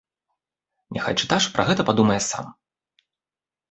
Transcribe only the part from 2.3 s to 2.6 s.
сам.